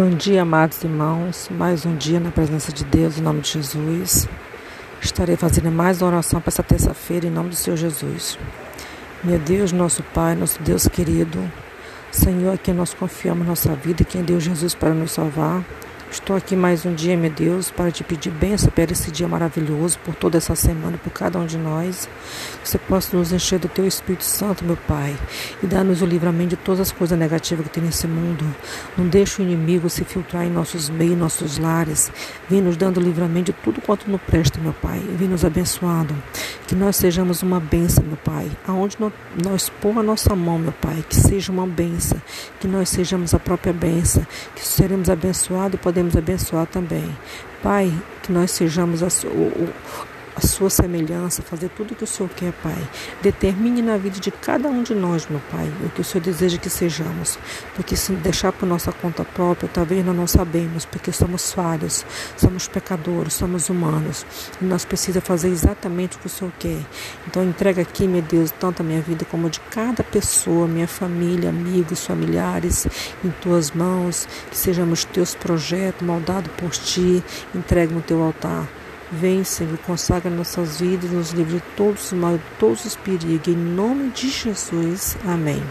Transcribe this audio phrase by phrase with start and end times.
[0.00, 1.50] Bom dia, amados irmãos.
[1.50, 4.26] Mais um dia na presença de Deus, em nome de Jesus.
[4.98, 8.38] Estarei fazendo mais uma oração para essa terça-feira, em nome do Senhor Jesus.
[9.22, 11.38] Meu Deus, nosso Pai, nosso Deus querido,
[12.10, 15.62] Senhor, a quem nós confiamos nossa vida e quem deu Jesus para nos salvar.
[16.12, 19.96] Estou aqui mais um dia, meu Deus, para te pedir bênção para esse dia maravilhoso,
[20.00, 22.08] por toda essa semana, por cada um de nós.
[22.60, 25.16] Que você possa nos encher do teu Espírito Santo, meu Pai,
[25.62, 28.44] e dar-nos o livramento de todas as coisas negativas que tem nesse mundo.
[28.98, 32.10] Não deixe o inimigo se filtrar em nossos meios, nossos lares.
[32.48, 34.98] Vem nos dando livramento de tudo quanto nos presta, meu Pai.
[35.16, 36.12] Vem nos abençoando.
[36.66, 38.50] Que nós sejamos uma bênção, meu Pai.
[38.66, 38.96] Aonde
[39.44, 42.20] nós pôr a nossa mão, meu Pai, que seja uma bênção.
[42.58, 44.26] Que nós sejamos a própria bênção.
[44.56, 47.04] Que seremos abençoados e podemos podemos abençoar também.
[47.62, 49.68] Pai, que nós sejamos a, o,
[50.42, 52.88] a sua semelhança, fazer tudo o que o Senhor quer, Pai.
[53.22, 56.56] Determine na vida de cada um de nós, meu Pai, o que o Senhor deseja
[56.56, 57.38] que sejamos.
[57.76, 62.66] Porque se deixar por nossa conta própria, talvez nós não sabemos, porque somos falhos, somos
[62.66, 64.24] pecadores, somos humanos.
[64.60, 66.80] E nós precisamos fazer exatamente o que o Senhor quer.
[67.26, 71.50] Então entrega aqui, meu Deus, tanto a minha vida como de cada pessoa, minha família,
[71.50, 72.86] amigos, familiares,
[73.22, 77.22] em tuas mãos, que sejamos teus projetos, moldados por ti,
[77.54, 78.79] entregue no teu altar.
[79.44, 83.48] Senhor, consagra nossas vidas, nos livre de todos os mal, de todos os perigos.
[83.48, 85.16] Em nome de Jesus.
[85.26, 85.62] Amém.